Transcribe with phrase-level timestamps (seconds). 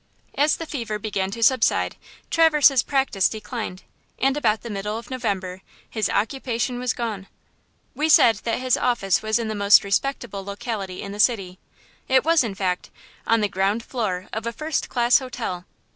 [0.33, 1.95] As the fever began to subside,
[2.31, 3.83] Traverse's practice declined,
[4.17, 7.27] and about the middle of November his "occupation was gone."
[7.93, 11.59] We said that his office was in the most respectable locality in the city;
[12.07, 12.89] it was, in fact,
[13.27, 15.65] on the ground floor of a first class hotel.